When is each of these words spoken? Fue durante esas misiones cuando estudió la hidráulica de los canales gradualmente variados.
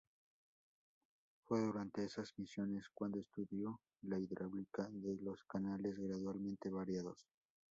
Fue 1.45 1.61
durante 1.61 2.03
esas 2.03 2.33
misiones 2.39 2.89
cuando 2.91 3.19
estudió 3.19 3.79
la 4.01 4.17
hidráulica 4.17 4.89
de 4.89 5.17
los 5.21 5.43
canales 5.43 5.95
gradualmente 5.99 6.71
variados. 6.71 7.27